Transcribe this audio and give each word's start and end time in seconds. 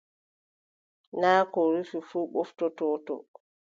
Naa 1.19 1.41
ko 1.51 1.59
rufi 1.73 1.99
fuu 2.09 2.27
ɓoftodottoo. 2.33 3.21